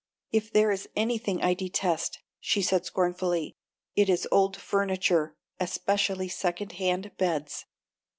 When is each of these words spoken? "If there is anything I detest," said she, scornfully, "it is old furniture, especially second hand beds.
"If 0.31 0.51
there 0.51 0.71
is 0.71 0.89
anything 0.95 1.43
I 1.43 1.53
detest," 1.53 2.13
said 2.13 2.21
she, 2.39 2.63
scornfully, 2.85 3.55
"it 3.95 4.09
is 4.09 4.27
old 4.31 4.57
furniture, 4.57 5.35
especially 5.59 6.27
second 6.27 6.71
hand 6.71 7.11
beds. 7.19 7.65